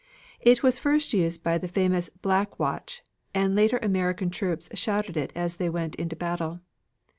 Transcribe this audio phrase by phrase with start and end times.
[0.41, 3.03] It was first used by the famous "Black Watch"
[3.35, 6.61] and later American troops shouted it as they went into battle.